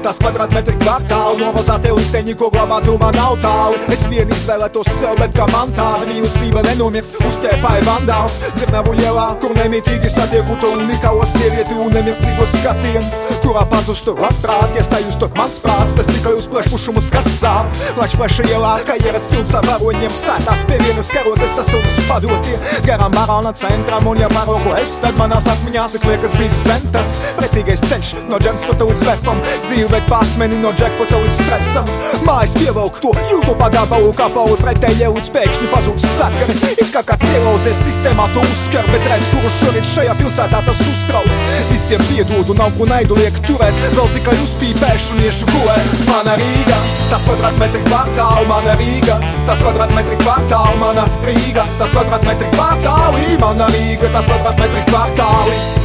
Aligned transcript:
kvadrātmetri 0.00 0.76
kvartālu 0.80 1.36
Novazāte 1.40 1.90
likteņi, 1.92 2.34
ko 2.40 2.48
glabā 2.52 2.78
tuvā 2.84 3.10
nav 3.12 3.36
tālu. 3.42 3.76
Es 3.92 4.06
vien 4.08 4.28
izvēlētos 4.32 4.88
sev, 4.96 5.16
bet 5.20 5.34
kā 5.36 5.44
man 5.52 5.72
tāda 5.76 6.06
mīlestība 6.08 6.62
nenomirs 6.64 7.18
Uzķēpāja 7.28 7.84
vandāls, 7.84 8.38
dzirnavu 8.56 8.94
ielā, 8.96 9.26
kur 9.42 9.52
nemitīgi 9.58 10.08
satieku 10.08 10.56
to 10.62 10.72
unikālo 10.78 11.26
sievieti 11.28 11.76
un 11.76 11.92
nemirstīgo 11.92 12.46
skatienu. 12.48 13.04
Kurā 13.44 13.66
pazustu 13.68 14.14
labprāt, 14.16 14.72
ja 14.78 14.84
sajustu 14.86 15.28
mans 15.36 15.60
prāts 15.60 15.92
Tas 15.96 16.08
tikai 16.08 16.32
uz 16.38 16.46
plešpušumus, 16.48 17.10
kas 17.12 17.28
sāp. 17.36 17.68
Plač 17.96 18.16
pleša 18.16 18.46
ielā, 18.48 18.72
kā 18.88 18.96
ieras 19.02 19.26
cilts 19.28 19.52
ar 19.58 19.66
varoņiem 19.68 20.12
Sētās 20.14 20.64
pie 20.68 20.78
vienas 20.80 21.10
karotes 21.12 21.56
sasildas 21.58 21.98
padotie. 22.08 22.56
Garām 22.86 23.12
barona 23.12 23.52
centram 23.52 24.06
un 24.08 24.20
ja 24.22 24.30
paroku 24.32 24.72
es 24.78 24.96
Tad 25.02 25.18
manās 25.20 25.48
atmiņās 25.50 25.96
ir 25.98 26.06
liekas 26.08 26.34
bija 26.38 26.52
sentas 26.54 27.12
Pretīgais 27.38 27.82
ceļš 27.90 28.12
no 28.30 28.38
džemspota 28.42 28.88
līdz 28.88 29.04
vefam 29.08 29.40
Dzīve, 29.66 29.89
bet 29.90 30.06
pasmeni 30.08 30.58
no 30.62 30.70
džekpota 30.76 31.18
līdz 31.20 31.36
stresam. 31.36 31.88
Mājas 32.26 32.54
pievelk 32.58 33.00
to, 33.02 33.12
jūtu 33.30 33.54
pagabalu 33.58 34.12
kā 34.16 34.28
pauli 34.34 34.56
pretējie 34.60 35.08
līdz 35.14 35.30
pēkšņi 35.34 35.70
pazūd 35.72 36.02
sakari 36.04 36.56
It 36.76 36.92
kā 36.94 37.02
kāds 37.06 37.26
ielauzies 37.34 37.80
sistēmā 37.84 38.28
to 38.34 38.44
uzskar 38.44 38.86
Bet 38.92 39.08
red, 39.10 39.26
kuru 39.32 39.50
šorīt 39.56 39.88
šajā 39.90 40.14
pilsētā 40.20 40.62
tas 40.66 40.82
uztrauc. 40.84 41.42
Visiem 41.72 42.04
piedodu, 42.10 42.56
nav 42.58 42.72
ko 42.78 42.88
naidu 42.90 43.18
liek 43.18 43.42
turēt 43.48 43.82
Vēl 43.96 44.12
tikai 44.14 44.36
uzpīpēšu 44.44 45.20
niešu 45.20 45.50
gulēt 45.50 46.06
Mana 46.10 46.36
Rīga, 46.40 46.78
tas 47.12 47.26
kvadrātmetri 47.26 47.82
kvartāli 47.88 48.48
Mana 48.50 48.78
Rīga, 48.80 49.18
tas 49.48 49.64
kvadrātmetri 49.64 50.18
kvartāli 50.22 50.80
Mana 50.84 51.06
Rīga, 51.26 51.66
tas 51.82 51.94
kvadrātmetri 51.96 52.50
kvartāli 52.56 53.36
Mana 53.42 53.70
Rīga, 53.74 54.14
tas 54.14 54.30
kvadrātmetri 54.30 54.88
kvartāli 54.90 55.79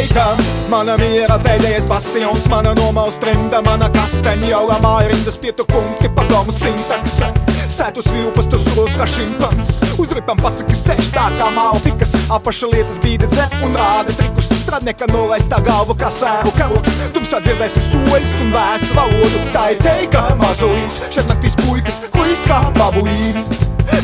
teika 0.00 0.36
Mana 0.70 0.94
miera 1.00 1.36
pēdējais 1.42 1.86
bastions, 1.90 2.46
mana 2.50 2.72
nomaus 2.78 3.18
trimda, 3.20 3.60
mana 3.66 3.90
kasteņa 3.92 4.48
jau 4.48 4.66
māja 4.82 5.10
rindas 5.10 5.36
pietu 5.40 5.66
punkti 5.68 6.10
pa 6.14 6.24
domu 6.30 6.54
sintakse 6.54 7.30
Sētus 7.70 8.08
vilpas, 8.10 8.48
tas 8.50 8.64
uros 8.72 8.96
kā 8.98 9.06
šimpans. 9.06 9.68
Uzripam 10.02 10.40
paciki 10.42 10.74
sēž 10.74 11.12
tā 11.14 11.28
kā 11.38 11.46
malpikas 11.54 12.16
Apaša 12.34 12.66
lietas 12.72 12.98
bīda 13.00 13.28
dze 13.30 13.46
un 13.62 13.78
rāda 13.78 14.14
trikus. 14.18 14.50
Stradnieka 14.64 15.06
nolaistā 15.12 15.60
galva 15.64 15.94
kā 15.98 16.10
sēru 16.12 16.50
karoks. 16.58 16.98
Tumsā 17.14 17.38
dzirdēsi 17.46 17.84
soļus 17.86 18.36
un 18.42 18.52
vēsu 18.58 18.92
valodu. 18.98 19.42
Tā 19.54 19.64
ir 19.76 19.82
teika 19.86 20.26
mazulīt 20.42 21.00
Šeit 21.08 21.30
naktīs 21.30 21.56
puikas, 21.62 22.02
klīst 22.10 22.50
kā 22.50 22.62
babuīni 22.78 23.46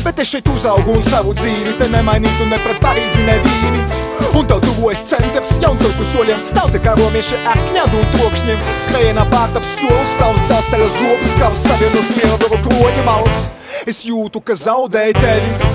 Bet 0.07 0.23
es 0.23 0.31
šeit 0.31 0.47
uzaugu 0.51 0.95
un 0.95 1.03
savu 1.03 1.35
dzīvi 1.37 1.77
Te 1.81 1.91
nemainītu 1.91 2.47
ne 2.47 2.59
pret 2.63 2.83
Parīzi, 2.83 3.27
ne 3.27 3.41
vīni 3.43 4.06
Un 4.37 4.47
tev 4.49 4.61
tuvojas 4.65 5.03
centrs, 5.09 5.55
jauncilku 5.63 6.05
soļiem 6.11 6.41
Stāv 6.49 6.71
te 6.73 6.81
kā 6.83 6.95
romieši 6.97 7.39
ar 7.49 7.59
kņadu 7.71 8.01
un 8.01 8.09
trokšņiem. 8.15 8.63
Skrejienā 8.85 9.25
pārtaps 9.33 9.75
solis, 9.79 10.13
stāvs 10.15 10.45
dzelzceļa 10.47 10.89
zobs 10.97 11.35
Kārs 11.41 11.63
savienos 11.65 12.11
mieru 12.17 12.61
kroņa 12.67 13.05
malas. 13.07 13.47
Es 13.87 14.03
jūtu, 14.07 14.41
ka 14.41 14.55
zaudēju 14.57 15.17
tevi. 15.19 15.73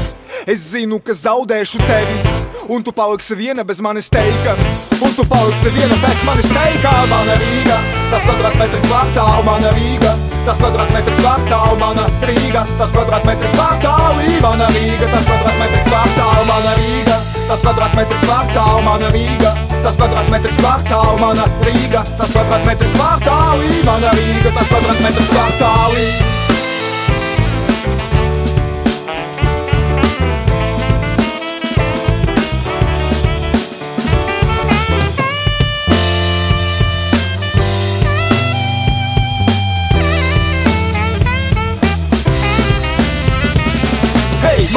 Es 0.51 0.73
zinu, 0.73 0.99
ka 1.05 1.15
zaudēšu 1.15 1.83
tevi. 1.87 2.41
Un 2.73 2.83
tu 2.83 2.93
paliksi 2.95 3.37
viena 3.39 3.65
bez 3.67 3.81
manis 3.83 4.09
teika. 4.11 4.55
Un 5.03 5.15
tu 5.17 5.25
paliksi 5.27 5.71
viena 5.75 5.97
pēc 5.99 6.21
manis 6.29 6.51
teika 6.55 6.93
Mana 7.11 7.35
Rīga, 7.41 7.79
tas 8.13 8.23
kvadrātmetri 8.27 8.79
kvartāli 8.87 9.47
Mana 9.49 9.73
Rīga, 9.75 10.13
tas 10.47 10.61
kvadrātmetri 10.63 11.17
kvartāli 11.19 11.79
Mana 11.81 12.07
Rīga, 12.29 12.63
tas 12.79 12.95
kvadrātmetri 12.95 13.51
kvartāli 13.57 14.37
Mana 14.45 14.71
Rīga, 14.77 15.11
tas 15.11 15.27
kvadrātmetri 15.27 15.83
kvartāli 15.89 16.47
Mana 16.53 16.77
Rīga, 16.79 17.12
tas 17.53 17.61
kvadrātmetri 17.67 18.17
kvartāli 18.23 18.85
Mana 18.87 19.11
Rīga, 19.13 19.51
tas 19.85 19.99
kvadrātmetri 20.01 20.55
kvartāli 20.57 21.21
Mana 21.21 21.45
Rīga, 21.67 22.07
tas 22.17 22.33
kvadrātmetri 22.33 22.89
kvartāli 22.97 23.85
Mana 23.85 24.17
Rīga, 24.17 24.57
tas 24.57 24.73
kvadrātmetri 24.73 25.31
kvartāli 25.35 26.22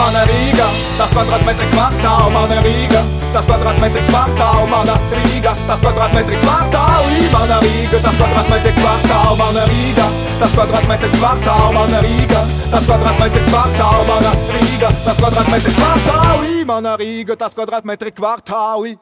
Mana 0.06 0.22
Rīga, 0.30 0.66
tas 1.00 1.14
kvadrātmetri 1.16 1.66
kvartāli, 1.72 2.28
mana 2.30 2.60
Rīga, 2.62 3.00
tas 3.34 3.48
kvadrātmetri 3.50 4.04
kvartāli, 4.06 4.68
mana 4.70 4.98
Rīga, 5.16 5.54
tas 5.66 5.82
kvadrātmetri 5.82 6.38
kvartāli, 6.44 7.24
mana 7.34 7.58
Rīga, 7.64 8.02
tas 8.06 8.20
kvadrātmetri 8.20 8.74
kvartāli, 8.78 9.40
mana 9.40 9.64
Rīga, 9.72 10.06
tas 10.44 10.54
kvadrātmetri 10.54 11.10
kvartāli, 11.16 11.74
mana 11.80 12.04
Rīga, 12.06 12.44
tas 12.76 12.86
kvadrātmetri 12.86 13.44
kvartāli, 13.50 14.06
mana 14.12 14.36
Rīga, 14.54 14.94
tas 15.08 15.24
kvadrātmetri 15.24 15.74
kvartāli, 15.80 16.54
mana 16.70 16.96
Rīga, 17.02 17.42
tas 17.42 17.58
kvadrātmetri 17.58 18.16
kvartāli. 18.22 18.96